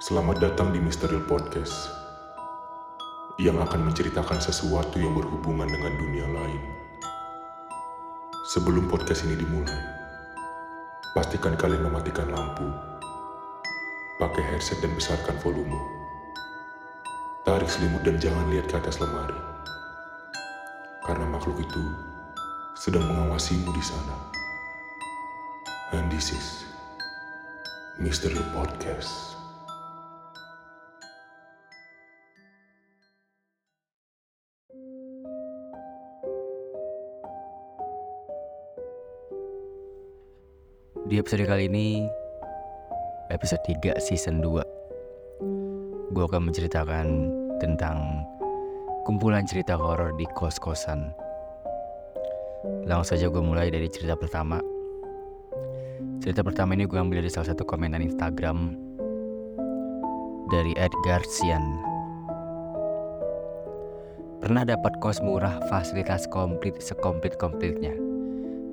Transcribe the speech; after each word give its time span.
Selamat 0.00 0.40
datang 0.40 0.72
di 0.72 0.80
Misterial 0.80 1.20
Podcast 1.28 1.92
yang 3.36 3.60
akan 3.60 3.84
menceritakan 3.84 4.40
sesuatu 4.40 4.96
yang 4.96 5.12
berhubungan 5.12 5.68
dengan 5.68 5.92
dunia 5.92 6.24
lain. 6.24 6.62
Sebelum 8.48 8.88
podcast 8.88 9.28
ini 9.28 9.36
dimulai, 9.36 9.76
pastikan 11.12 11.52
kalian 11.52 11.84
mematikan 11.84 12.32
lampu, 12.32 12.64
pakai 14.16 14.40
headset 14.56 14.80
dan 14.80 14.96
besarkan 14.96 15.36
volume. 15.44 15.76
Tarik 17.44 17.68
selimut 17.68 18.00
dan 18.00 18.16
jangan 18.16 18.48
lihat 18.48 18.72
ke 18.72 18.80
atas 18.80 19.04
lemari. 19.04 19.36
Karena 21.04 21.28
makhluk 21.28 21.60
itu 21.60 21.84
sedang 22.72 23.04
mengawasimu 23.04 23.68
di 23.68 23.84
sana. 23.84 24.16
And 25.92 26.08
this 26.08 26.32
is 26.32 26.64
Mystery 28.00 28.40
Podcast. 28.56 29.39
Di 41.10 41.18
episode 41.18 41.42
kali 41.42 41.66
ini 41.66 42.06
Episode 43.34 43.66
3 43.82 43.98
season 43.98 44.38
2 44.38 46.14
Gue 46.14 46.22
akan 46.30 46.46
menceritakan 46.46 47.06
tentang 47.58 48.22
Kumpulan 49.02 49.42
cerita 49.42 49.74
horor 49.74 50.14
di 50.14 50.22
kos-kosan. 50.38 51.10
Langsung 52.86 53.18
saja 53.18 53.26
gue 53.26 53.42
mulai 53.42 53.74
dari 53.74 53.90
cerita 53.90 54.14
pertama. 54.14 54.62
Cerita 56.22 56.46
pertama 56.46 56.78
ini 56.78 56.86
gue 56.86 56.94
ambil 56.94 57.26
dari 57.26 57.32
salah 57.34 57.50
satu 57.50 57.66
komentar 57.66 57.98
Instagram 57.98 58.78
Dari 60.46 60.78
Edgar 60.78 61.26
Sian. 61.26 61.74
Pernah 64.38 64.62
dapat 64.62 64.94
kos 65.02 65.18
murah 65.18 65.58
fasilitas 65.66 66.30
komplit 66.30 66.78
sekomplit-komplitnya 66.78 67.98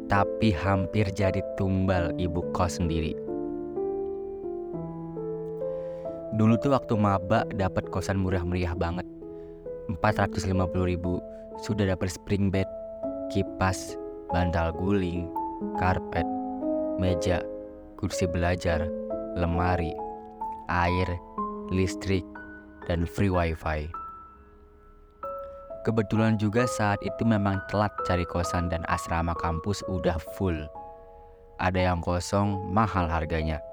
tapi 0.08 0.56
hampir 0.56 1.08
jadi 1.12 1.44
tumbal 1.60 2.16
ibu 2.16 2.40
kos 2.56 2.80
sendiri. 2.80 3.16
Dulu 6.36 6.56
tuh 6.60 6.76
waktu 6.76 6.96
maba 6.96 7.44
dapat 7.56 7.88
kosan 7.92 8.20
murah 8.20 8.44
meriah 8.44 8.76
banget. 8.76 9.08
450 9.88 10.48
ribu 10.84 11.20
sudah 11.64 11.96
dapat 11.96 12.12
spring 12.12 12.52
bed, 12.52 12.68
kipas, 13.32 13.96
bantal 14.32 14.76
guling, 14.76 15.32
karpet, 15.80 16.28
meja, 17.00 17.42
kursi 17.96 18.28
belajar, 18.28 18.86
lemari, 19.40 19.96
air, 20.68 21.08
listrik, 21.72 22.24
dan 22.86 23.08
free 23.08 23.32
wifi. 23.32 23.88
Kebetulan 25.88 26.36
juga 26.36 26.68
saat 26.68 27.00
itu 27.00 27.24
memang 27.24 27.64
telat 27.72 27.96
cari 28.04 28.28
kosan 28.28 28.68
dan 28.68 28.84
asrama 28.92 29.32
kampus 29.40 29.80
udah 29.88 30.20
full. 30.36 30.68
Ada 31.64 31.80
yang 31.96 32.04
kosong, 32.04 32.60
mahal 32.76 33.08
harganya. 33.08 33.64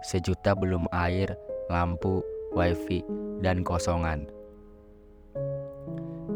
Sejuta 0.00 0.56
belum 0.56 0.88
air, 0.96 1.36
lampu, 1.68 2.24
wifi, 2.56 3.04
dan 3.44 3.60
kosongan. 3.68 4.24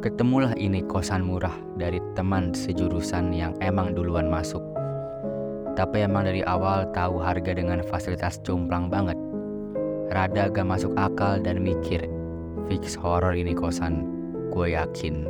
Ketemulah 0.04 0.52
ini 0.60 0.84
kosan 0.84 1.24
murah 1.24 1.56
dari 1.80 1.96
teman 2.12 2.52
sejurusan 2.52 3.32
yang 3.32 3.56
emang 3.64 3.96
duluan 3.96 4.28
masuk. 4.28 4.60
Tapi 5.80 6.04
emang 6.04 6.28
dari 6.28 6.44
awal 6.44 6.92
tahu 6.92 7.24
harga 7.24 7.56
dengan 7.56 7.80
fasilitas 7.80 8.36
cumplang 8.44 8.92
banget. 8.92 9.16
Rada 10.12 10.52
gak 10.52 10.68
masuk 10.68 10.92
akal 11.00 11.40
dan 11.40 11.64
mikir, 11.64 12.04
fix 12.68 12.92
horror 12.92 13.32
ini 13.32 13.56
kosan 13.56 14.11
gue 14.52 14.76
yakin. 14.76 15.24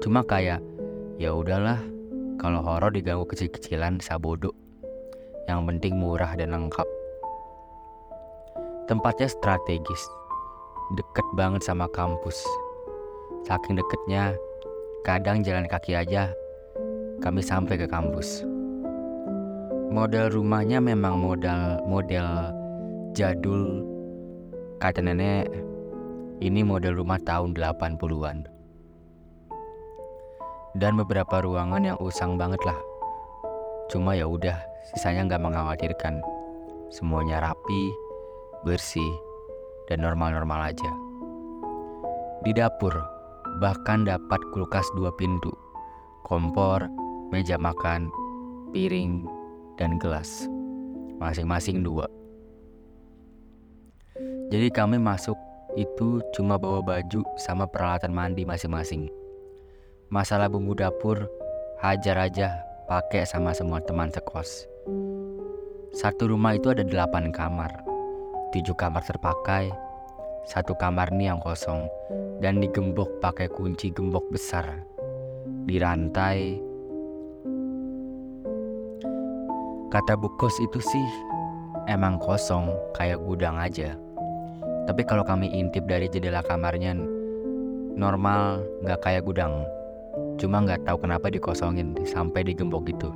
Cuma 0.00 0.24
kayak 0.24 0.64
ya 1.20 1.36
udahlah 1.36 1.76
kalau 2.40 2.64
horor 2.64 2.88
diganggu 2.88 3.28
kecil-kecilan 3.28 4.00
sabodo 4.00 4.56
yang 5.44 5.68
penting 5.68 6.00
murah 6.00 6.32
dan 6.34 6.56
lengkap. 6.56 6.88
Tempatnya 8.88 9.28
strategis 9.28 10.02
deket 10.96 11.26
banget 11.36 11.60
sama 11.60 11.84
kampus. 11.92 12.40
Saking 13.44 13.76
deketnya 13.78 14.34
kadang 15.04 15.44
jalan 15.44 15.68
kaki 15.68 15.94
aja 15.94 16.32
kami 17.20 17.44
sampai 17.44 17.76
ke 17.76 17.86
kampus. 17.86 18.42
Model 19.92 20.32
rumahnya 20.32 20.82
memang 20.82 21.20
model 21.20 21.82
model 21.84 22.26
jadul. 23.12 23.84
Kata 24.76 25.00
nenek 25.00 25.48
ini 26.44 26.60
model 26.60 27.00
rumah 27.00 27.16
tahun 27.24 27.56
80-an. 27.56 28.44
Dan 30.76 30.92
beberapa 31.00 31.40
ruangan 31.40 31.82
yang 31.88 31.98
usang 32.04 32.36
banget 32.36 32.60
lah. 32.68 32.76
Cuma 33.88 34.12
ya 34.12 34.28
udah, 34.28 34.60
sisanya 34.92 35.24
nggak 35.24 35.42
mengkhawatirkan. 35.48 36.20
Semuanya 36.92 37.40
rapi, 37.40 37.82
bersih, 38.68 39.12
dan 39.88 40.04
normal-normal 40.04 40.76
aja. 40.76 40.92
Di 42.44 42.52
dapur, 42.52 42.92
bahkan 43.64 44.04
dapat 44.04 44.38
kulkas 44.52 44.84
dua 44.92 45.08
pintu, 45.16 45.50
kompor, 46.28 46.84
meja 47.32 47.56
makan, 47.56 48.12
piring, 48.76 49.24
dan 49.80 49.96
gelas. 49.96 50.44
Masing-masing 51.16 51.80
dua. 51.80 52.04
Jadi 54.52 54.68
kami 54.68 55.00
masuk 55.00 55.34
itu 55.76 56.24
cuma 56.32 56.56
bawa 56.56 56.80
baju 56.80 57.20
sama 57.36 57.68
peralatan 57.68 58.10
mandi 58.10 58.48
masing-masing. 58.48 59.12
Masalah 60.08 60.48
bumbu 60.48 60.72
dapur, 60.72 61.28
hajar 61.84 62.16
aja 62.16 62.56
pakai 62.88 63.28
sama 63.28 63.52
semua 63.52 63.84
teman 63.84 64.08
sekos. 64.08 64.64
Satu 65.92 66.32
rumah 66.32 66.56
itu 66.56 66.72
ada 66.72 66.80
delapan 66.80 67.28
kamar, 67.28 67.68
tujuh 68.56 68.72
kamar 68.72 69.04
terpakai, 69.04 69.68
satu 70.48 70.72
kamar 70.80 71.12
nih 71.12 71.28
yang 71.36 71.40
kosong, 71.44 71.84
dan 72.40 72.56
digembok 72.56 73.20
pakai 73.20 73.52
kunci 73.52 73.92
gembok 73.92 74.24
besar. 74.32 74.80
Di 75.66 75.76
rantai, 75.76 76.56
kata 79.92 80.14
bukos 80.16 80.56
itu 80.62 80.80
sih 80.80 81.08
emang 81.90 82.16
kosong 82.22 82.72
kayak 82.94 83.20
gudang 83.20 83.58
aja. 83.58 84.05
Tapi 84.86 85.02
kalau 85.02 85.26
kami 85.26 85.50
intip 85.50 85.82
dari 85.90 86.06
jendela 86.06 86.46
kamarnya 86.46 86.94
normal, 87.98 88.62
nggak 88.86 89.02
kayak 89.02 89.26
gudang. 89.26 89.66
Cuma 90.38 90.62
nggak 90.62 90.86
tahu 90.86 91.02
kenapa 91.02 91.26
dikosongin 91.26 91.98
sampai 92.06 92.46
digembok 92.46 92.86
gitu. 92.86 93.10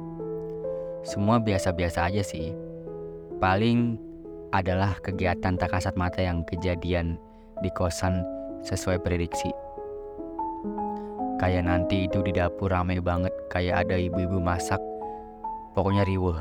Semua 1.06 1.38
biasa-biasa 1.38 2.10
aja 2.10 2.20
sih. 2.26 2.52
Paling 3.38 3.96
adalah 4.50 4.98
kegiatan 5.00 5.54
tak 5.54 5.70
kasat 5.72 5.94
mata 5.94 6.18
yang 6.20 6.42
kejadian 6.44 7.16
di 7.62 7.70
kosan 7.72 8.26
sesuai 8.66 8.98
prediksi. 9.00 9.48
Kayak 11.40 11.72
nanti 11.72 12.04
itu 12.04 12.20
di 12.20 12.36
dapur 12.36 12.68
rame 12.68 13.00
banget, 13.00 13.32
kayak 13.48 13.88
ada 13.88 13.96
ibu-ibu 13.96 14.42
masak. 14.42 14.82
Pokoknya 15.72 16.04
riweh. 16.04 16.36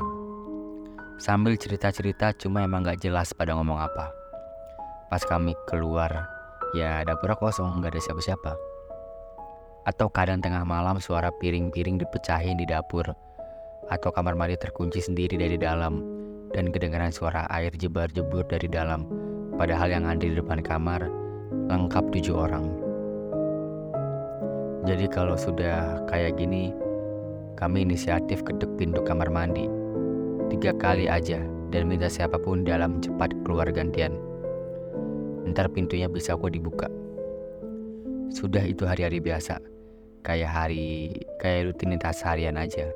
Sambil 1.16 1.56
cerita-cerita 1.56 2.36
cuma 2.36 2.64
emang 2.64 2.84
gak 2.84 3.00
jelas 3.00 3.32
pada 3.32 3.56
ngomong 3.56 3.80
apa. 3.80 4.19
Pas 5.10 5.26
kami 5.26 5.58
keluar, 5.66 6.30
ya 6.70 7.02
dapurnya 7.02 7.34
kosong, 7.34 7.82
nggak 7.82 7.98
ada 7.98 8.00
siapa-siapa. 8.06 8.54
Atau 9.82 10.06
kadang 10.06 10.38
tengah 10.38 10.62
malam 10.62 11.02
suara 11.02 11.34
piring-piring 11.34 11.98
dipecahin 11.98 12.54
di 12.54 12.62
dapur, 12.62 13.10
atau 13.90 14.10
kamar 14.14 14.38
mandi 14.38 14.54
terkunci 14.54 15.02
sendiri 15.02 15.34
dari 15.34 15.58
dalam, 15.58 15.98
dan 16.54 16.70
kedengaran 16.70 17.10
suara 17.10 17.42
air 17.50 17.74
jebar-jebur 17.74 18.46
dari 18.46 18.70
dalam, 18.70 19.02
padahal 19.58 19.90
yang 19.90 20.06
ada 20.06 20.22
di 20.22 20.30
depan 20.30 20.62
kamar 20.62 21.10
lengkap 21.66 22.06
tujuh 22.14 22.38
orang. 22.38 22.70
Jadi 24.86 25.10
kalau 25.10 25.34
sudah 25.34 26.06
kayak 26.06 26.38
gini, 26.38 26.70
kami 27.58 27.82
inisiatif 27.82 28.46
ketuk 28.46 28.70
pintu 28.78 29.02
kamar 29.02 29.26
mandi. 29.26 29.66
Tiga 30.54 30.70
kali 30.70 31.10
aja 31.10 31.42
dan 31.74 31.90
minta 31.90 32.06
siapa 32.06 32.38
pun 32.38 32.62
dalam 32.62 33.02
cepat 33.02 33.34
keluar 33.42 33.66
gantian 33.74 34.29
ntar 35.48 35.72
pintunya 35.72 36.10
bisa 36.10 36.36
kok 36.36 36.52
dibuka. 36.52 36.90
Sudah 38.30 38.62
itu 38.62 38.86
hari-hari 38.86 39.18
biasa, 39.18 39.58
kayak 40.22 40.50
hari, 40.50 41.14
kayak 41.40 41.72
rutinitas 41.72 42.22
harian 42.22 42.60
aja. 42.60 42.86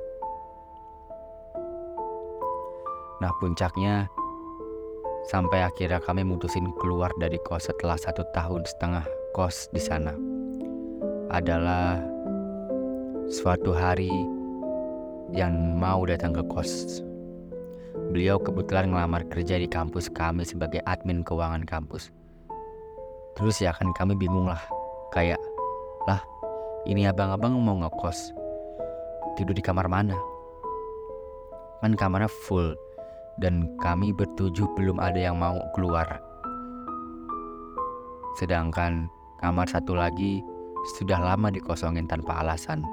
Nah 3.19 3.31
puncaknya, 3.39 4.07
sampai 5.27 5.65
akhirnya 5.65 5.99
kami 6.03 6.21
mutusin 6.23 6.69
keluar 6.77 7.11
dari 7.17 7.39
kos 7.41 7.67
setelah 7.67 7.97
satu 7.97 8.23
tahun 8.31 8.63
setengah 8.63 9.05
kos 9.33 9.67
di 9.73 9.81
sana. 9.81 10.13
Adalah 11.33 11.99
suatu 13.27 13.73
hari 13.73 14.13
yang 15.33 15.75
mau 15.75 16.05
datang 16.05 16.31
ke 16.31 16.43
kos. 16.47 17.01
Beliau 18.13 18.37
kebetulan 18.39 18.93
ngelamar 18.93 19.25
kerja 19.27 19.57
di 19.57 19.65
kampus 19.65 20.07
kami 20.13 20.45
sebagai 20.45 20.79
admin 20.85 21.25
keuangan 21.25 21.65
kampus. 21.65 22.13
Terus 23.35 23.59
ya 23.59 23.75
kan 23.75 23.91
kami 23.91 24.15
bingung 24.15 24.47
lah, 24.47 24.63
kayak 25.11 25.39
lah 26.07 26.23
ini 26.87 27.03
abang-abang 27.03 27.59
mau 27.59 27.75
ngekos, 27.83 28.31
tidur 29.35 29.51
di 29.51 29.59
kamar 29.59 29.91
mana? 29.91 30.15
Kan 31.83 31.99
kamarnya 31.99 32.31
full 32.47 32.71
dan 33.43 33.67
kami 33.83 34.15
bertujuh 34.15 34.65
belum 34.79 35.03
ada 35.03 35.19
yang 35.19 35.35
mau 35.35 35.59
keluar. 35.75 36.07
Sedangkan 38.39 39.11
kamar 39.43 39.67
satu 39.67 39.95
lagi 39.95 40.39
sudah 40.95 41.19
lama 41.19 41.51
dikosongin 41.51 42.07
tanpa 42.07 42.39
alasan. 42.39 42.83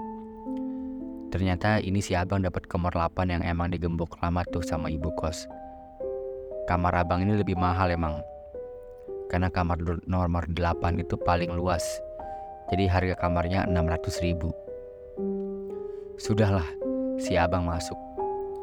Ternyata 1.33 1.81
ini 1.81 2.03
si 2.05 2.13
abang 2.13 2.45
dapat 2.45 2.69
kamar 2.69 2.93
8 2.93 3.31
yang 3.31 3.43
emang 3.47 3.73
digembok 3.73 4.21
lama 4.21 4.45
tuh 4.51 4.61
sama 4.61 4.93
ibu 4.93 5.09
kos. 5.17 5.49
Kamar 6.69 6.93
abang 6.99 7.25
ini 7.25 7.39
lebih 7.39 7.57
mahal 7.57 7.95
emang. 7.95 8.32
Karena 9.29 9.51
kamar 9.51 9.79
nomor 10.07 10.47
8 10.49 11.03
itu 11.03 11.19
paling 11.21 11.53
luas. 11.53 11.83
Jadi 12.73 12.89
harga 12.89 13.15
kamarnya 13.19 13.69
600 13.69 14.25
ribu. 14.25 14.49
Sudahlah, 16.17 16.67
si 17.19 17.37
abang 17.37 17.67
masuk. 17.67 17.99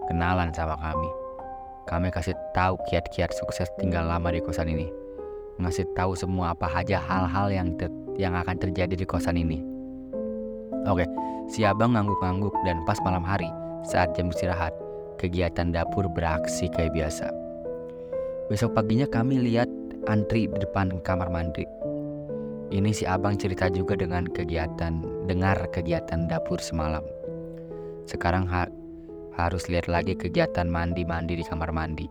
Kenalan 0.09 0.49
sama 0.55 0.79
kami. 0.81 1.09
Kami 1.85 2.07
kasih 2.13 2.37
tahu 2.53 2.77
kiat-kiat 2.89 3.33
sukses 3.33 3.69
tinggal 3.77 4.05
lama 4.05 4.29
di 4.29 4.41
kosan 4.41 4.69
ini. 4.69 4.89
Ngasih 5.59 5.89
tahu 5.97 6.13
semua 6.15 6.53
apa 6.55 6.69
aja 6.71 7.01
hal-hal 7.01 7.51
yang 7.51 7.75
yang 8.17 8.33
akan 8.37 8.57
terjadi 8.57 8.93
di 8.93 9.05
kosan 9.05 9.37
ini. 9.37 9.61
Oke, 10.87 11.05
si 11.51 11.65
abang 11.65 11.93
ngangguk-ngangguk 11.93 12.53
dan 12.63 12.81
pas 12.87 12.97
malam 13.03 13.25
hari 13.25 13.49
saat 13.83 14.13
jam 14.15 14.31
istirahat, 14.31 14.71
kegiatan 15.19 15.73
dapur 15.73 16.07
beraksi 16.07 16.71
kayak 16.71 16.95
biasa. 16.95 17.27
Besok 18.49 18.73
paginya 18.73 19.05
kami 19.05 19.37
lihat 19.37 19.69
antri 20.09 20.49
di 20.49 20.57
depan 20.57 20.89
kamar 21.05 21.29
mandi. 21.29 21.61
Ini 22.73 22.89
si 22.89 23.05
abang 23.05 23.37
cerita 23.37 23.69
juga 23.69 23.93
dengan 23.93 24.25
kegiatan, 24.25 25.25
dengar 25.29 25.69
kegiatan 25.69 26.25
dapur 26.25 26.57
semalam. 26.57 27.05
Sekarang 28.09 28.49
ha 28.49 28.65
harus 29.37 29.69
lihat 29.69 29.85
lagi 29.85 30.17
kegiatan 30.17 30.65
mandi-mandi 30.65 31.37
di 31.37 31.45
kamar 31.45 31.69
mandi. 31.69 32.09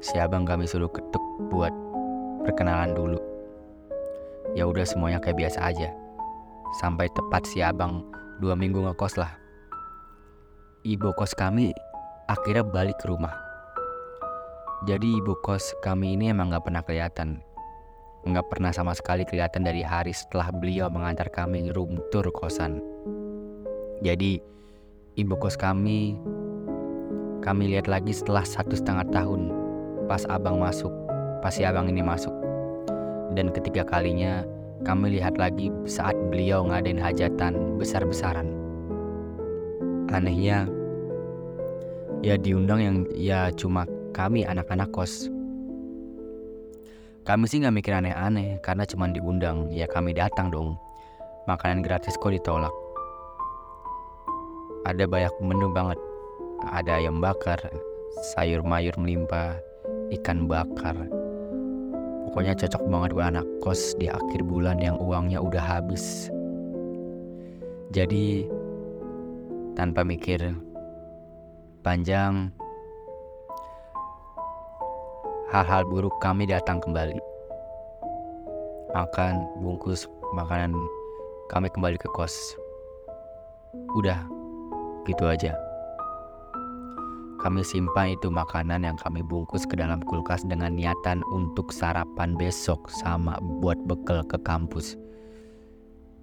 Si 0.00 0.16
abang 0.16 0.48
kami 0.48 0.64
suruh 0.64 0.88
ketuk 0.88 1.20
buat 1.52 1.72
perkenalan 2.48 2.96
dulu. 2.96 3.20
Ya 4.56 4.64
udah 4.64 4.88
semuanya 4.88 5.20
kayak 5.20 5.36
biasa 5.36 5.60
aja. 5.60 5.92
Sampai 6.80 7.12
tepat 7.12 7.44
si 7.44 7.60
abang 7.60 8.00
dua 8.40 8.56
minggu 8.56 8.80
ngekos 8.80 9.20
lah. 9.20 9.36
Ibu 10.80 11.12
kos 11.12 11.36
kami 11.36 11.76
akhirnya 12.24 12.64
balik 12.64 12.96
ke 12.96 13.12
rumah. 13.12 13.49
Jadi 14.88 15.20
ibu 15.20 15.36
kos 15.44 15.76
kami 15.84 16.16
ini 16.16 16.32
emang 16.32 16.56
gak 16.56 16.64
pernah 16.64 16.80
kelihatan. 16.80 17.44
Nggak 18.24 18.48
pernah 18.48 18.72
sama 18.72 18.96
sekali 18.96 19.28
kelihatan 19.28 19.64
dari 19.64 19.84
hari 19.84 20.12
setelah 20.12 20.48
beliau 20.52 20.88
mengantar 20.88 21.28
kami 21.28 21.68
room 21.72 22.00
tour 22.08 22.24
kosan. 22.32 22.80
Jadi 24.00 24.40
ibu 25.20 25.36
kos 25.36 25.60
kami 25.60 26.16
kami 27.44 27.76
lihat 27.76 27.92
lagi 27.92 28.12
setelah 28.12 28.44
satu 28.44 28.72
setengah 28.72 29.04
tahun 29.12 29.52
pas 30.08 30.24
abang 30.32 30.60
masuk 30.60 30.92
pas 31.44 31.52
si 31.52 31.64
abang 31.64 31.88
ini 31.88 32.04
masuk 32.04 32.32
dan 33.36 33.48
ketiga 33.52 33.84
kalinya 33.84 34.44
kami 34.84 35.16
lihat 35.16 35.36
lagi 35.40 35.72
saat 35.88 36.16
beliau 36.28 36.64
ngadain 36.68 37.00
hajatan 37.00 37.76
besar-besaran 37.80 38.52
anehnya 40.12 40.68
ya 42.20 42.36
diundang 42.36 42.80
yang 42.80 42.96
ya 43.16 43.48
cuma 43.56 43.88
kami 44.20 44.44
anak-anak 44.44 44.92
kos. 44.92 45.32
Kami 47.24 47.48
sih 47.48 47.64
nggak 47.64 47.72
mikir 47.72 47.96
aneh-aneh 47.96 48.60
karena 48.60 48.84
cuma 48.84 49.08
diundang. 49.08 49.72
Ya 49.72 49.88
kami 49.88 50.12
datang 50.12 50.52
dong. 50.52 50.76
Makanan 51.48 51.80
gratis 51.80 52.20
kok 52.20 52.28
ditolak. 52.28 52.72
Ada 54.84 55.08
banyak 55.08 55.32
menu 55.40 55.72
banget. 55.72 55.96
Ada 56.68 57.00
ayam 57.00 57.24
bakar 57.24 57.56
sayur 58.36 58.60
mayur 58.60 58.92
melimpah 59.00 59.56
ikan 60.20 60.44
bakar. 60.44 61.08
Pokoknya 62.28 62.52
cocok 62.60 62.82
banget 62.92 63.10
buat 63.16 63.28
anak 63.32 63.46
kos 63.64 63.96
di 63.96 64.12
akhir 64.12 64.44
bulan 64.44 64.84
yang 64.84 65.00
uangnya 65.00 65.40
udah 65.40 65.64
habis. 65.64 66.28
Jadi 67.88 68.44
tanpa 69.72 70.04
mikir 70.04 70.52
panjang 71.80 72.52
hal-hal 75.50 75.82
buruk 75.86 76.14
kami 76.22 76.46
datang 76.46 76.78
kembali 76.78 77.18
makan 78.94 79.46
bungkus 79.58 80.06
makanan 80.34 80.74
kami 81.50 81.66
kembali 81.70 81.98
ke 81.98 82.06
kos 82.14 82.34
udah 83.98 84.40
Gitu 85.08 85.24
aja. 85.24 85.56
Kami 87.40 87.64
simpan 87.64 88.12
itu 88.12 88.28
makanan 88.28 88.84
yang 88.84 89.00
kami 89.00 89.24
bungkus 89.24 89.64
ke 89.64 89.72
dalam 89.72 90.04
kulkas 90.04 90.44
dengan 90.44 90.76
niatan 90.76 91.24
untuk 91.32 91.72
sarapan 91.72 92.36
besok 92.36 92.84
sama 92.92 93.40
buat 93.64 93.80
bekal 93.88 94.20
ke 94.28 94.36
kampus. 94.44 95.00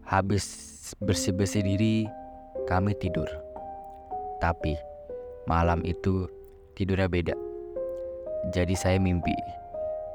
Habis 0.06 0.45
bersih-bersih 1.01 1.65
diri, 1.65 2.06
kami 2.69 2.94
tidur. 3.01 3.25
Tapi 4.38 4.77
malam 5.50 5.81
itu 5.81 6.30
tidurnya 6.77 7.09
beda. 7.09 7.46
Jadi 8.54 8.78
saya 8.78 8.98
mimpi. 9.01 9.34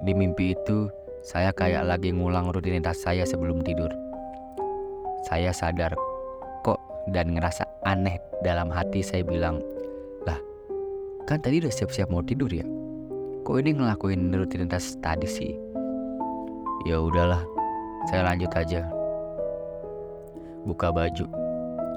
Di 0.03 0.15
mimpi 0.15 0.55
itu 0.55 0.91
saya 1.23 1.55
kayak 1.55 1.87
lagi 1.87 2.11
ngulang 2.11 2.51
rutinitas 2.51 2.99
saya 3.03 3.23
sebelum 3.23 3.63
tidur. 3.63 3.91
Saya 5.23 5.55
sadar 5.55 5.95
kok 6.67 6.83
dan 7.15 7.35
ngerasa 7.35 7.63
aneh 7.87 8.19
dalam 8.43 8.71
hati 8.75 9.03
saya 9.07 9.23
bilang, 9.23 9.63
lah 10.27 10.39
kan 11.31 11.39
tadi 11.39 11.63
udah 11.63 11.71
siap-siap 11.71 12.11
mau 12.11 12.27
tidur 12.27 12.51
ya? 12.51 12.67
Kok 13.47 13.59
ini 13.63 13.79
ngelakuin 13.79 14.35
rutinitas 14.35 14.99
tadi 14.99 15.31
sih? 15.31 15.55
Ya 16.91 16.99
udahlah, 16.99 17.47
saya 18.11 18.27
lanjut 18.27 18.51
aja. 18.59 18.83
Buka 20.67 20.91
baju, 20.91 21.27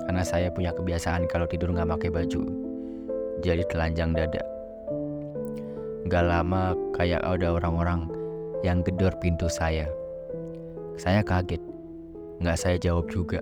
karena 0.06 0.22
saya 0.22 0.54
punya 0.54 0.70
kebiasaan 0.74 1.26
kalau 1.26 1.50
tidur 1.50 1.74
nggak 1.74 1.90
pakai 1.98 2.10
baju. 2.14 2.42
Jadi 3.42 3.66
telanjang 3.74 4.14
dada. 4.14 4.55
Gak 6.06 6.26
lama 6.26 6.78
kayak 6.94 7.26
ada 7.26 7.58
orang-orang 7.58 8.06
yang 8.62 8.86
gedor 8.86 9.14
pintu 9.18 9.50
saya. 9.50 9.90
Saya 11.02 11.26
kaget, 11.26 11.60
nggak 12.40 12.58
saya 12.62 12.78
jawab 12.78 13.10
juga 13.10 13.42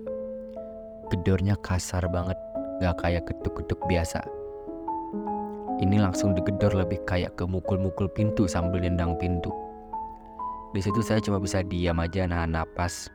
gedornya 1.12 1.54
kasar 1.60 2.08
banget, 2.08 2.38
gak 2.80 2.96
kayak 3.04 3.28
ketuk-ketuk 3.28 3.76
biasa. 3.84 4.24
Ini 5.82 6.00
langsung 6.00 6.32
digedor 6.32 6.72
lebih 6.72 7.02
kayak 7.04 7.36
ke 7.36 7.44
mukul-mukul 7.44 8.08
pintu 8.14 8.48
sambil 8.48 8.80
nendang 8.80 9.18
pintu. 9.20 9.52
Di 10.72 10.80
situ 10.80 11.04
saya 11.04 11.20
cuma 11.20 11.38
bisa 11.38 11.62
diam 11.62 12.00
aja 12.00 12.26
nahan 12.26 12.56
napas 12.56 13.06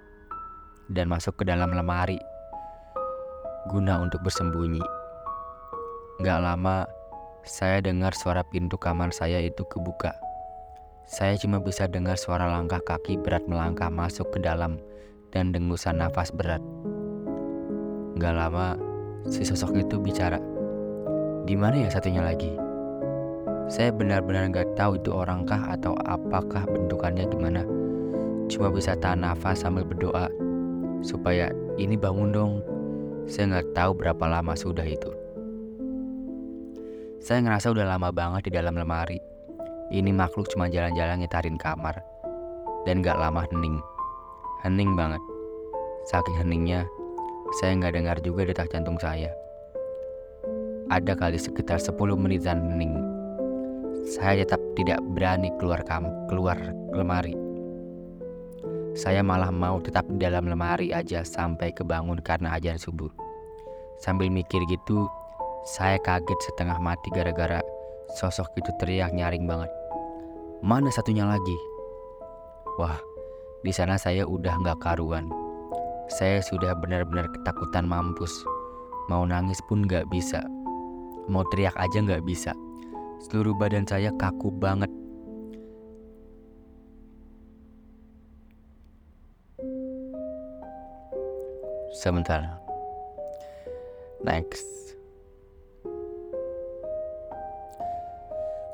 dan 0.93 1.09
masuk 1.11 1.41
ke 1.41 1.43
dalam 1.47 1.73
lemari 1.73 2.21
guna 3.67 3.99
untuk 3.99 4.21
bersembunyi. 4.23 4.83
Gak 6.21 6.39
lama 6.39 6.98
saya 7.47 7.79
dengar 7.79 8.11
suara 8.11 8.43
pintu 8.43 8.75
kamar 8.75 9.15
saya 9.15 9.39
itu 9.39 9.63
kebuka. 9.67 10.15
Saya 11.09 11.39
cuma 11.39 11.57
bisa 11.57 11.89
dengar 11.89 12.19
suara 12.19 12.45
langkah 12.45 12.83
kaki 12.83 13.17
berat 13.19 13.41
melangkah 13.49 13.89
masuk 13.89 14.29
ke 14.29 14.39
dalam 14.43 14.77
dan 15.33 15.49
dengusan 15.55 15.97
nafas 15.97 16.29
berat. 16.29 16.61
Gak 18.19 18.35
lama, 18.35 18.75
si 19.25 19.41
sosok 19.47 19.79
itu 19.79 19.97
bicara. 19.97 20.37
Di 21.47 21.57
mana 21.57 21.87
ya 21.87 21.89
satunya 21.89 22.21
lagi? 22.21 22.53
Saya 23.69 23.93
benar-benar 23.93 24.49
gak 24.53 24.73
tahu 24.77 24.97
itu 24.97 25.13
orangkah 25.13 25.73
atau 25.73 25.97
apakah 26.05 26.65
bentukannya 26.69 27.25
gimana. 27.29 27.65
Cuma 28.49 28.73
bisa 28.73 28.97
tahan 28.97 29.21
nafas 29.21 29.61
sambil 29.61 29.85
berdoa 29.85 30.29
supaya 31.05 31.53
ini 31.77 31.95
bangun 31.95 32.33
dong. 32.33 32.53
Saya 33.29 33.61
nggak 33.61 33.77
tahu 33.77 33.91
berapa 33.93 34.25
lama 34.25 34.57
sudah 34.57 34.85
itu. 34.85 35.18
Saya 37.19 37.43
ngerasa 37.43 37.75
udah 37.75 37.83
lama 37.83 38.15
banget 38.15 38.47
di 38.47 38.51
dalam 38.55 38.79
lemari. 38.79 39.19
Ini 39.91 40.15
makhluk 40.15 40.47
cuma 40.55 40.71
jalan-jalan 40.71 41.19
ngitarin 41.19 41.59
kamar. 41.59 41.99
Dan 42.87 43.03
gak 43.03 43.19
lama 43.19 43.43
hening. 43.51 43.75
Hening 44.63 44.95
banget. 44.95 45.19
Saking 46.07 46.39
heningnya, 46.39 46.87
saya 47.59 47.75
nggak 47.75 47.93
dengar 47.97 48.17
juga 48.23 48.47
detak 48.47 48.71
jantung 48.71 48.95
saya. 48.97 49.29
Ada 50.89 51.13
kali 51.13 51.37
sekitar 51.37 51.77
10 51.77 51.97
menitan 52.15 52.65
hening. 52.71 52.95
Saya 54.07 54.41
tetap 54.41 54.63
tidak 54.79 55.03
berani 55.13 55.51
keluar 55.59 55.83
kam 55.83 56.07
keluar 56.31 56.57
lemari. 56.95 57.35
Saya 58.95 59.21
malah 59.21 59.53
mau 59.53 59.77
tetap 59.83 60.07
di 60.07 60.17
dalam 60.23 60.47
lemari 60.49 60.95
aja 60.95 61.21
sampai 61.21 61.75
kebangun 61.75 62.23
karena 62.23 62.57
ajan 62.57 62.79
subuh. 62.79 63.11
Sambil 64.01 64.31
mikir 64.31 64.63
gitu, 64.71 65.05
Saya 65.67 65.99
kaget 65.99 66.39
setengah 66.47 66.79
mati 66.79 67.11
gara-gara 67.11 67.59
sosok 68.15 68.55
itu 68.57 68.71
teriak 68.79 69.11
nyaring 69.11 69.43
banget. 69.43 69.71
Mana 70.63 70.87
satunya 70.91 71.27
lagi? 71.27 71.57
Wah, 72.79 72.99
di 73.63 73.75
sana 73.75 73.99
saya 73.99 74.23
udah 74.23 74.55
nggak 74.63 74.79
karuan. 74.79 75.27
Saya 76.09 76.39
sudah 76.39 76.73
benar-benar 76.79 77.27
ketakutan 77.35 77.85
mampus. 77.85 78.31
Mau 79.11 79.27
nangis 79.27 79.59
pun 79.67 79.83
nggak 79.83 80.07
bisa. 80.07 80.41
Mau 81.27 81.45
teriak 81.53 81.75
aja 81.75 82.01
nggak 82.01 82.23
bisa. 82.23 82.55
Seluruh 83.27 83.53
badan 83.53 83.83
saya 83.83 84.09
kaku 84.15 84.49
banget. 84.49 84.89
Sebentar. 91.99 92.57
Next. 94.23 94.88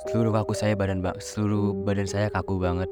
Seluruh 0.05 0.38
kaku 0.38 0.53
saya 0.53 0.77
badan 0.77 1.01
ba- 1.01 1.17
seluruh 1.17 1.74
badan 1.81 2.05
saya 2.05 2.29
kaku 2.29 2.62
banget. 2.62 2.85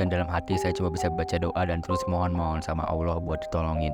Dan 0.00 0.08
dalam 0.08 0.32
hati 0.32 0.56
saya 0.56 0.72
cuma 0.72 0.88
bisa 0.88 1.12
baca 1.12 1.36
doa 1.36 1.62
dan 1.68 1.84
terus 1.84 2.00
mohon-mohon 2.08 2.64
sama 2.64 2.88
Allah 2.88 3.20
buat 3.20 3.36
ditolongin. 3.44 3.92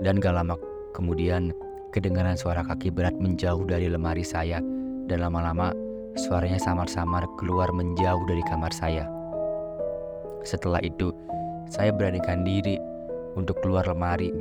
Dan 0.00 0.16
gak 0.24 0.32
lama 0.32 0.56
kemudian 0.96 1.52
kedengaran 1.92 2.38
suara 2.38 2.64
kaki 2.64 2.88
berat 2.88 3.12
menjauh 3.20 3.60
dari 3.68 3.92
lemari 3.92 4.24
saya 4.24 4.62
dan 5.04 5.18
lama-lama 5.20 5.74
suaranya 6.16 6.56
samar-samar 6.56 7.28
keluar 7.36 7.68
menjauh 7.68 8.24
dari 8.24 8.40
kamar 8.48 8.72
saya. 8.72 9.04
Setelah 10.48 10.80
itu, 10.80 11.12
saya 11.68 11.92
beranikan 11.92 12.40
diri 12.40 12.80
untuk 13.36 13.60
keluar 13.60 13.84
lemari, 13.84 14.32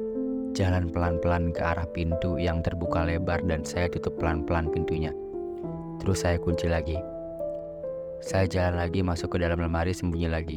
jalan 0.55 0.87
pelan-pelan 0.87 1.51
ke 1.51 1.59
arah 1.59 1.89
pintu 1.91 2.39
yang 2.39 2.63
terbuka 2.63 3.03
lebar 3.03 3.43
dan 3.43 3.67
saya 3.67 3.91
tutup 3.91 4.15
pelan-pelan 4.15 4.71
pintunya. 4.71 5.11
Terus 6.07 6.23
saya 6.23 6.39
kunci 6.39 6.71
lagi. 6.71 6.95
Saya 8.23 8.47
jalan 8.47 8.79
lagi 8.79 9.03
masuk 9.03 9.35
ke 9.35 9.43
dalam 9.43 9.59
lemari 9.59 9.91
sembunyi 9.91 10.31
lagi. 10.31 10.55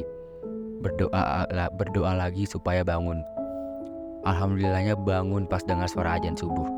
Berdoa 0.79 1.43
berdoa 1.75 2.15
lagi 2.15 2.47
supaya 2.47 2.87
bangun. 2.87 3.19
Alhamdulillahnya 4.23 4.95
bangun 4.95 5.43
pas 5.51 5.59
dengar 5.67 5.91
suara 5.91 6.15
ajan 6.15 6.39
subuh. 6.39 6.71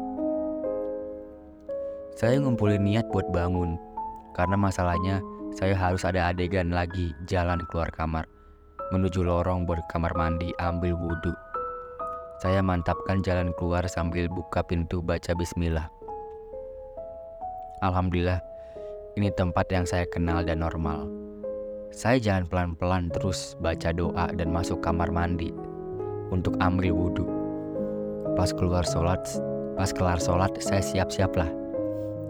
Saya 2.17 2.41
ngumpulin 2.41 2.81
niat 2.81 3.05
buat 3.13 3.29
bangun, 3.29 3.77
karena 4.33 4.57
masalahnya 4.57 5.21
saya 5.53 5.77
harus 5.77 6.01
ada 6.01 6.33
adegan 6.33 6.73
lagi 6.73 7.13
jalan 7.29 7.61
keluar 7.69 7.93
kamar, 7.93 8.25
menuju 8.89 9.21
lorong 9.21 9.69
buat 9.69 9.85
kamar 9.93 10.17
mandi 10.17 10.49
ambil 10.57 10.97
wudhu. 10.97 11.29
Saya 12.41 12.65
mantapkan 12.65 13.21
jalan 13.21 13.53
keluar 13.53 13.85
sambil 13.85 14.25
buka 14.33 14.65
pintu 14.65 14.97
baca 14.97 15.37
bismillah. 15.37 15.93
Alhamdulillah, 17.85 18.41
ini 19.13 19.29
tempat 19.29 19.69
yang 19.69 19.85
saya 19.85 20.09
kenal 20.09 20.41
dan 20.41 20.65
normal. 20.65 21.05
Saya 21.93 22.17
jalan 22.17 22.49
pelan-pelan 22.49 23.13
terus 23.13 23.53
baca 23.61 23.93
doa 23.93 24.33
dan 24.33 24.49
masuk 24.49 24.81
kamar 24.81 25.13
mandi 25.13 25.53
untuk 26.33 26.57
ambil 26.57 26.89
wudhu. 26.89 27.25
Pas 28.33 28.49
keluar 28.49 28.81
sholat, 28.81 29.21
pas 29.77 29.93
kelar 29.93 30.17
sholat 30.17 30.57
saya 30.57 30.81
siap-siap 30.81 31.37
lah 31.37 31.49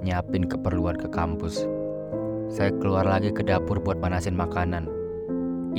nyiapin 0.03 0.43
keperluan 0.43 0.99
ke 0.99 1.07
kampus. 1.07 1.63
Saya 2.51 2.75
keluar 2.75 3.07
lagi 3.07 3.31
ke 3.31 3.39
dapur 3.39 3.79
buat 3.79 4.03
panasin 4.03 4.35
makanan. 4.35 4.91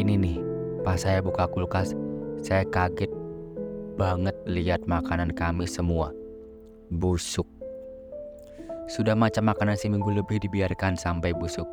Ini 0.00 0.16
nih, 0.16 0.38
pas 0.80 0.96
saya 0.96 1.20
buka 1.20 1.44
kulkas, 1.52 1.92
saya 2.40 2.64
kaget 2.73 3.12
banget 4.00 4.34
lihat 4.49 4.88
makanan 4.88 5.37
kami 5.37 5.68
semua 5.68 6.11
busuk. 6.88 7.53
Sudah 8.85 9.17
macam 9.17 9.49
makanan 9.49 9.81
seminggu 9.81 10.12
lebih 10.12 10.45
dibiarkan 10.45 11.00
sampai 11.00 11.33
busuk, 11.33 11.64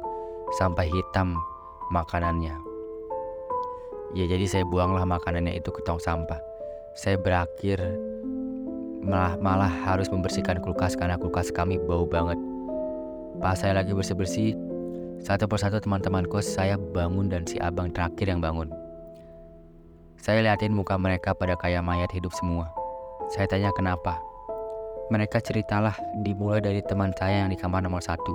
sampai 0.56 0.88
hitam 0.88 1.36
makanannya. 1.92 2.56
Ya 4.16 4.26
jadi 4.32 4.48
saya 4.48 4.64
buanglah 4.64 5.04
makanannya 5.04 5.60
itu 5.60 5.76
ke 5.76 5.84
tong 5.84 6.00
sampah. 6.00 6.40
Saya 6.96 7.20
berakhir 7.20 7.84
malah 9.04 9.36
malah 9.44 9.72
harus 9.88 10.08
membersihkan 10.08 10.64
kulkas 10.64 10.96
karena 10.96 11.20
kulkas 11.20 11.52
kami 11.52 11.76
bau 11.84 12.08
banget. 12.08 12.40
Pas 13.44 13.60
saya 13.60 13.76
lagi 13.76 13.92
bersih-bersih, 13.92 14.56
satu 15.20 15.52
persatu 15.52 15.84
teman-teman 15.84 16.24
kos 16.32 16.48
saya 16.48 16.80
bangun 16.80 17.28
dan 17.28 17.44
si 17.44 17.60
abang 17.60 17.92
terakhir 17.92 18.32
yang 18.32 18.40
bangun. 18.40 18.72
Saya 20.16 20.40
liatin 20.48 20.72
muka 20.72 20.96
mereka 20.96 21.36
pada 21.36 21.60
kayak 21.60 21.84
mayat 21.84 22.08
hidup 22.16 22.32
semua. 22.40 22.72
Saya 23.36 23.52
tanya 23.52 23.74
kenapa. 23.76 24.31
Mereka 25.12 25.44
ceritalah 25.44 26.00
dimulai 26.24 26.64
dari 26.64 26.80
teman 26.80 27.12
saya 27.20 27.44
yang 27.44 27.52
di 27.52 27.60
kamar 27.60 27.84
nomor 27.84 28.00
satu. 28.00 28.32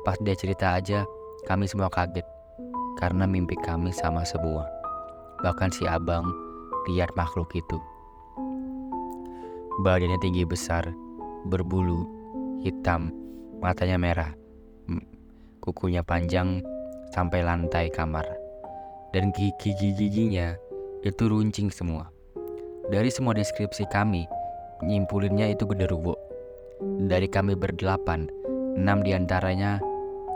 Pas 0.00 0.16
dia 0.24 0.32
cerita 0.32 0.72
aja, 0.72 1.04
kami 1.44 1.68
semua 1.68 1.92
kaget. 1.92 2.24
Karena 2.96 3.28
mimpi 3.28 3.52
kami 3.60 3.92
sama 3.92 4.24
semua. 4.24 4.64
Bahkan 5.44 5.68
si 5.76 5.84
abang 5.84 6.24
lihat 6.88 7.12
makhluk 7.20 7.52
itu. 7.52 7.76
Badannya 9.84 10.16
tinggi 10.24 10.48
besar, 10.48 10.88
berbulu, 11.52 12.08
hitam, 12.64 13.12
matanya 13.60 14.00
merah, 14.00 14.32
kukunya 15.60 16.00
panjang 16.00 16.64
sampai 17.12 17.44
lantai 17.44 17.92
kamar. 17.92 18.24
Dan 19.12 19.36
gigi-giginya 19.36 20.56
itu 21.04 21.22
runcing 21.28 21.68
semua. 21.68 22.08
Dari 22.88 23.12
semua 23.12 23.36
deskripsi 23.36 23.84
kami, 23.92 24.24
nyimpulinnya 24.84 25.52
itu 25.52 25.68
genderuwo. 25.68 26.16
Dari 26.80 27.28
kami 27.28 27.56
berdelapan, 27.56 28.28
enam 28.76 29.04
di 29.04 29.12
antaranya 29.12 29.80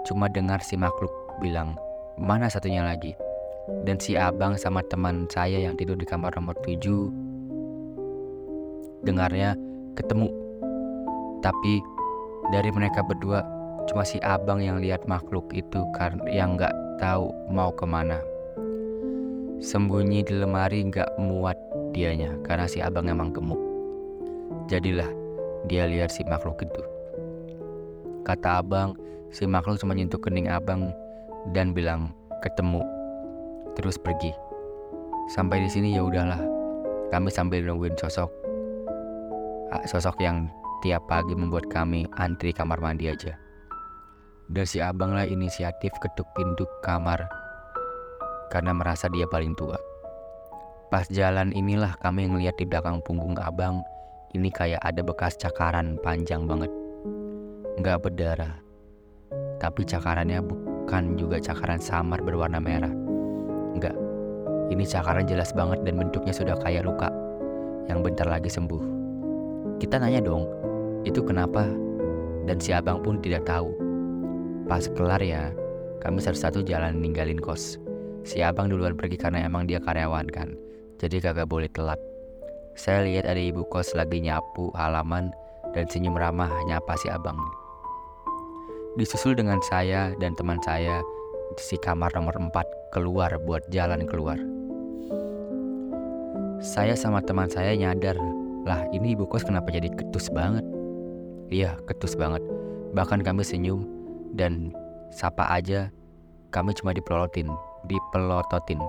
cuma 0.04 0.28
dengar 0.28 0.60
si 0.60 0.76
makhluk 0.76 1.12
bilang, 1.40 1.76
mana 2.20 2.52
satunya 2.52 2.84
lagi? 2.84 3.16
Dan 3.88 3.96
si 3.96 4.12
abang 4.12 4.60
sama 4.60 4.84
teman 4.84 5.24
saya 5.32 5.56
yang 5.56 5.72
tidur 5.80 5.96
di 5.96 6.04
kamar 6.04 6.36
nomor 6.36 6.52
tujuh 6.60 7.08
dengarnya 9.04 9.56
ketemu. 9.96 10.28
Tapi 11.40 11.80
dari 12.52 12.68
mereka 12.72 13.04
berdua 13.04 13.44
cuma 13.88 14.04
si 14.04 14.16
abang 14.24 14.60
yang 14.64 14.80
lihat 14.80 15.04
makhluk 15.04 15.48
itu 15.52 15.84
karena 15.96 16.24
yang 16.32 16.56
nggak 16.56 16.72
tahu 17.00 17.32
mau 17.52 17.72
ke 17.72 17.84
mana. 17.84 18.20
Sembunyi 19.64 20.24
di 20.24 20.34
lemari 20.36 20.84
nggak 20.84 21.16
muat 21.20 21.56
dianya 21.96 22.36
karena 22.44 22.68
si 22.68 22.84
abang 22.84 23.08
emang 23.08 23.32
gemuk. 23.32 23.74
Jadilah 24.64 25.09
dia 25.68 25.85
lihat 25.85 26.12
si 26.12 26.25
makhluk 26.25 26.64
itu. 26.64 26.83
Kata 28.25 28.64
abang, 28.64 28.97
si 29.28 29.44
makhluk 29.44 29.76
cuma 29.76 29.92
nyentuh 29.92 30.21
kening 30.21 30.49
abang 30.49 30.92
dan 31.52 31.76
bilang 31.76 32.12
ketemu. 32.40 32.80
Terus 33.76 34.00
pergi. 34.00 34.33
Sampai 35.28 35.61
di 35.64 35.68
sini 35.68 35.97
ya 35.97 36.04
udahlah. 36.04 36.40
Kami 37.12 37.28
sambil 37.28 37.64
nungguin 37.64 37.97
sosok 38.00 38.44
sosok 39.83 40.23
yang 40.23 40.47
tiap 40.87 41.02
pagi 41.11 41.35
membuat 41.35 41.66
kami 41.66 42.06
antri 42.14 42.54
kamar 42.54 42.78
mandi 42.78 43.11
aja. 43.11 43.35
Dan 44.47 44.64
si 44.68 44.78
abang 44.78 45.16
lah 45.16 45.26
inisiatif 45.26 45.90
ketuk 45.99 46.28
pintu 46.37 46.68
kamar 46.85 47.26
karena 48.52 48.71
merasa 48.76 49.11
dia 49.11 49.26
paling 49.26 49.56
tua. 49.56 49.80
Pas 50.92 51.09
jalan 51.11 51.50
inilah 51.50 51.97
kami 51.99 52.28
ngeliat 52.30 52.54
di 52.54 52.68
belakang 52.68 53.02
punggung 53.02 53.35
abang 53.40 53.83
ini 54.34 54.50
kayak 54.50 54.82
ada 54.82 54.98
bekas 55.00 55.38
cakaran 55.38 55.94
panjang 56.02 56.50
banget. 56.50 56.68
Nggak 57.78 58.02
berdarah, 58.02 58.54
tapi 59.62 59.86
cakarannya 59.86 60.42
bukan 60.42 61.14
juga 61.14 61.38
cakaran 61.38 61.78
samar 61.78 62.18
berwarna 62.18 62.58
merah. 62.58 62.90
Enggak, 63.78 63.94
ini 64.74 64.82
cakaran 64.82 65.26
jelas 65.30 65.54
banget 65.54 65.86
dan 65.86 65.94
bentuknya 66.02 66.34
sudah 66.34 66.58
kayak 66.66 66.82
luka 66.82 67.10
yang 67.86 68.02
bentar 68.02 68.26
lagi 68.26 68.50
sembuh. 68.50 68.82
Kita 69.78 70.02
nanya 70.02 70.18
dong, 70.18 70.50
itu 71.06 71.22
kenapa? 71.22 71.66
Dan 72.44 72.58
si 72.58 72.74
abang 72.74 73.00
pun 73.06 73.22
tidak 73.22 73.46
tahu. 73.46 73.70
Pas 74.66 74.86
kelar 74.98 75.22
ya, 75.22 75.54
kami 76.02 76.18
satu-satu 76.18 76.66
jalan 76.66 76.98
ninggalin 76.98 77.38
kos. 77.38 77.78
Si 78.26 78.42
abang 78.42 78.66
duluan 78.66 78.98
pergi 78.98 79.14
karena 79.14 79.46
emang 79.46 79.70
dia 79.70 79.78
karyawan 79.78 80.26
kan, 80.26 80.58
jadi 80.98 81.22
kagak 81.22 81.46
boleh 81.46 81.70
telat. 81.70 82.00
Saya 82.75 83.07
lihat 83.07 83.31
ada 83.31 83.38
ibu 83.38 83.62
kos 83.71 83.95
lagi 83.95 84.19
nyapu 84.19 84.75
halaman 84.75 85.31
dan 85.78 85.87
senyum 85.87 86.19
ramah 86.19 86.50
nyapa 86.66 86.99
si 86.99 87.07
abang. 87.07 87.38
Disusul 88.99 89.38
dengan 89.38 89.62
saya 89.62 90.11
dan 90.19 90.35
teman 90.35 90.59
saya 90.59 90.99
si 91.54 91.78
kamar 91.78 92.11
nomor 92.19 92.35
4 92.35 92.50
keluar 92.90 93.31
buat 93.47 93.62
jalan 93.71 94.02
keluar. 94.11 94.38
Saya 96.59 96.99
sama 96.99 97.23
teman 97.23 97.47
saya 97.47 97.78
nyadar 97.78 98.19
lah 98.66 98.83
ini 98.90 99.14
ibu 99.14 99.23
kos 99.31 99.47
kenapa 99.47 99.71
jadi 99.71 99.95
ketus 99.95 100.26
banget? 100.35 100.66
Iya 101.54 101.78
ketus 101.87 102.19
banget. 102.19 102.43
Bahkan 102.90 103.23
kami 103.23 103.47
senyum 103.47 103.87
dan 104.35 104.75
sapa 105.14 105.47
aja 105.47 105.95
kami 106.50 106.75
cuma 106.75 106.90
dipelototin, 106.90 107.47
dipelototin. 107.87 108.83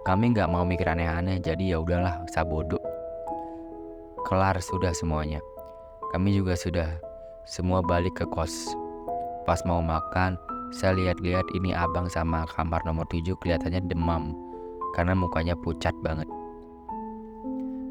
Kami 0.00 0.32
nggak 0.32 0.48
mau 0.48 0.64
mikir 0.64 0.88
aneh-aneh 0.88 1.44
jadi 1.44 1.76
ya 1.76 1.78
udahlah 1.84 2.24
sabodo. 2.32 2.80
Kelar 4.24 4.56
sudah 4.64 4.96
semuanya. 4.96 5.44
Kami 6.08 6.40
juga 6.40 6.56
sudah 6.56 6.88
semua 7.44 7.84
balik 7.84 8.16
ke 8.16 8.24
kos. 8.32 8.72
Pas 9.44 9.60
mau 9.68 9.84
makan, 9.84 10.40
saya 10.72 10.96
lihat-lihat 10.96 11.44
ini 11.52 11.76
abang 11.76 12.08
sama 12.08 12.48
kamar 12.56 12.80
nomor 12.88 13.04
7 13.12 13.36
kelihatannya 13.44 13.84
demam 13.92 14.32
karena 14.96 15.12
mukanya 15.12 15.52
pucat 15.52 15.92
banget. 16.00 16.26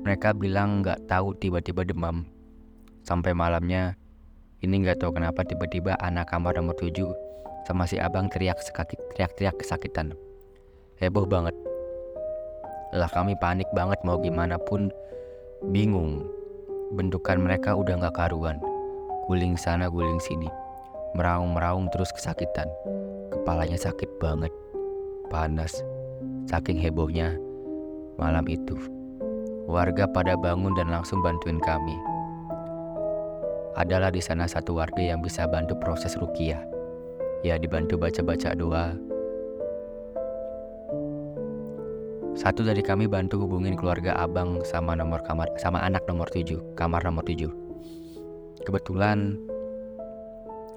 Mereka 0.02 0.34
bilang 0.34 0.82
nggak 0.82 1.06
tahu 1.06 1.38
tiba-tiba 1.38 1.86
demam. 1.86 2.26
Sampai 3.06 3.38
malamnya, 3.38 3.94
ini 4.66 4.82
nggak 4.82 4.98
tahu 4.98 5.14
kenapa 5.14 5.46
tiba-tiba 5.46 5.94
anak 6.02 6.34
kamar 6.34 6.58
nomor 6.58 6.74
7 6.74 7.06
sama 7.70 7.86
si 7.86 8.02
abang 8.02 8.34
teriak 8.34 8.58
teriak-teriak 9.14 9.62
kesakitan. 9.62 10.18
Heboh 10.98 11.30
banget. 11.30 11.69
Lah 12.90 13.10
kami 13.10 13.38
panik 13.38 13.70
banget 13.78 14.02
mau 14.02 14.18
gimana 14.18 14.58
pun 14.58 14.90
bingung. 15.70 16.26
Bentukan 16.98 17.38
mereka 17.38 17.78
udah 17.78 18.02
nggak 18.02 18.18
karuan. 18.18 18.58
Guling 19.30 19.54
sana 19.62 19.94
guling 19.94 20.18
sini. 20.18 20.50
Meraung-meraung 21.14 21.90
terus 21.94 22.10
kesakitan. 22.10 22.66
Kepalanya 23.30 23.78
sakit 23.78 24.10
banget. 24.18 24.50
Panas. 25.30 25.86
Saking 26.50 26.82
hebohnya 26.82 27.38
malam 28.18 28.50
itu. 28.50 28.74
Warga 29.70 30.10
pada 30.10 30.34
bangun 30.34 30.74
dan 30.74 30.90
langsung 30.90 31.22
bantuin 31.22 31.62
kami. 31.62 31.94
Adalah 33.78 34.10
di 34.10 34.20
sana 34.20 34.50
satu 34.50 34.74
warga 34.76 35.00
yang 35.00 35.22
bisa 35.22 35.46
bantu 35.46 35.78
proses 35.78 36.18
rukiah. 36.18 36.66
Ya 37.46 37.56
dibantu 37.56 37.96
baca-baca 37.96 38.58
doa. 38.58 38.98
Satu 42.38 42.62
dari 42.62 42.86
kami 42.86 43.10
bantu 43.10 43.42
hubungin 43.42 43.74
keluarga 43.74 44.14
abang 44.18 44.62
sama 44.68 44.94
nomor 44.94 45.24
kamar 45.26 45.50
sama 45.58 45.82
anak 45.82 46.06
nomor 46.06 46.30
7, 46.30 46.58
kamar 46.78 47.02
nomor 47.02 47.26
7. 47.26 47.50
Kebetulan 48.66 49.40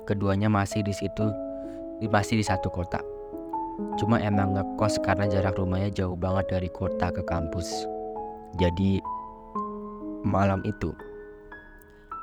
keduanya 0.09 0.49
masih 0.49 0.81
di 0.81 0.95
situ 0.95 1.29
masih 2.09 2.41
di 2.41 2.45
satu 2.47 2.73
kota. 2.73 2.99
Cuma 3.97 4.21
emang 4.21 4.57
ngekos 4.57 5.01
karena 5.01 5.29
jarak 5.31 5.57
rumahnya 5.57 5.93
jauh 5.93 6.19
banget 6.19 6.51
dari 6.51 6.69
kota 6.73 7.09
ke 7.15 7.23
kampus. 7.25 7.87
Jadi 8.61 9.01
malam 10.23 10.61
itu 10.63 10.93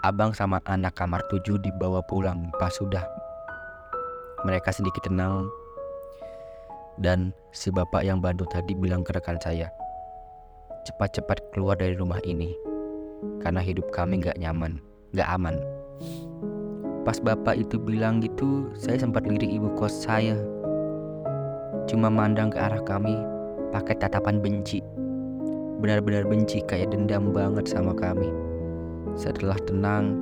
abang 0.08 0.32
sama 0.32 0.64
anak 0.68 0.96
kamar 0.96 1.20
tujuh 1.28 1.60
dibawa 1.60 2.00
pulang 2.08 2.48
pas 2.56 2.72
sudah 2.72 3.04
mereka 4.48 4.72
sedikit 4.72 5.04
tenang 5.04 5.52
dan 7.00 7.32
si 7.56 7.72
bapak 7.72 8.04
yang 8.04 8.20
bantu 8.20 8.44
tadi 8.52 8.76
bilang 8.76 9.02
ke 9.02 9.16
rekan 9.16 9.40
saya 9.40 9.72
cepat-cepat 10.88 11.52
keluar 11.52 11.76
dari 11.76 11.96
rumah 11.96 12.20
ini 12.24 12.56
karena 13.44 13.60
hidup 13.60 13.92
kami 13.92 14.24
gak 14.24 14.40
nyaman, 14.40 14.80
gak 15.12 15.28
aman. 15.28 15.60
Pas 17.04 17.20
bapak 17.20 17.60
itu 17.60 17.76
bilang 17.76 18.24
gitu, 18.24 18.72
saya 18.76 18.96
sempat 18.96 19.28
lirik 19.28 19.50
ibu 19.50 19.72
kos 19.76 20.08
saya. 20.08 20.40
Cuma 21.88 22.08
mandang 22.08 22.48
ke 22.48 22.60
arah 22.60 22.80
kami 22.84 23.16
pakai 23.76 23.98
tatapan 24.00 24.40
benci 24.40 24.80
benar-benar 25.80 26.28
benci 26.28 26.60
kayak 26.68 26.92
dendam 26.92 27.32
banget 27.32 27.66
sama 27.72 27.96
kami. 27.96 28.28
Setelah 29.16 29.56
tenang, 29.64 30.20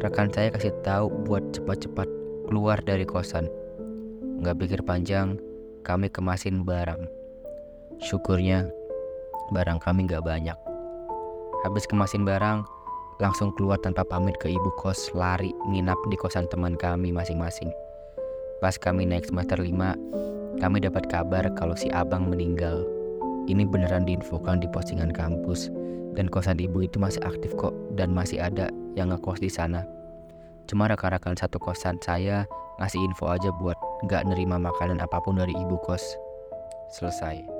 rekan 0.00 0.32
saya 0.32 0.48
kasih 0.50 0.72
tahu 0.80 1.12
buat 1.28 1.44
cepat-cepat 1.52 2.08
keluar 2.48 2.80
dari 2.80 3.04
kosan. 3.04 3.46
Nggak 4.40 4.56
pikir 4.64 4.80
panjang, 4.82 5.36
kami 5.84 6.08
kemasin 6.08 6.64
barang. 6.64 7.04
Syukurnya, 8.00 8.64
barang 9.52 9.78
kami 9.84 10.08
nggak 10.08 10.24
banyak. 10.24 10.56
Habis 11.68 11.84
kemasin 11.84 12.24
barang, 12.24 12.64
langsung 13.20 13.52
keluar 13.52 13.76
tanpa 13.84 14.02
pamit 14.02 14.34
ke 14.40 14.48
ibu 14.48 14.70
kos, 14.80 15.12
lari 15.12 15.52
nginap 15.68 16.00
di 16.08 16.16
kosan 16.16 16.48
teman 16.48 16.74
kami 16.80 17.12
masing-masing. 17.12 17.68
Pas 18.64 18.80
kami 18.80 19.04
naik 19.04 19.28
semester 19.28 19.60
5, 19.60 20.58
kami 20.58 20.78
dapat 20.80 21.04
kabar 21.12 21.44
kalau 21.52 21.76
si 21.76 21.92
abang 21.92 22.32
meninggal 22.32 22.88
ini 23.44 23.68
beneran 23.68 24.08
diinfokan 24.08 24.64
di 24.64 24.68
postingan 24.72 25.12
kampus 25.12 25.68
dan 26.16 26.32
kosan 26.32 26.56
ibu 26.56 26.80
itu 26.80 26.96
masih 26.96 27.20
aktif 27.28 27.52
kok 27.60 27.76
dan 27.92 28.08
masih 28.08 28.40
ada 28.40 28.72
yang 28.96 29.12
ngekos 29.12 29.36
di 29.36 29.52
sana. 29.52 29.84
Cuma 30.64 30.88
rekan-rekan 30.88 31.36
satu 31.36 31.60
kosan 31.60 32.00
saya 32.00 32.48
ngasih 32.80 33.04
info 33.04 33.28
aja 33.28 33.52
buat 33.60 33.76
gak 34.06 34.28
nerima 34.28 34.60
makanan 34.60 35.00
apa 35.00 35.18
pun 35.24 35.40
dari 35.40 35.52
ibu 35.56 35.76
kos. 35.82 36.04
Selesai. 36.92 37.53